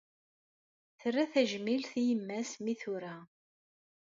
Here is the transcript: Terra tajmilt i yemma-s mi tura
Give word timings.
Terra 0.99 1.23
tajmilt 1.31 1.91
i 1.99 2.01
yemma-s 2.07 2.51
mi 2.63 2.73
tura 2.81 3.15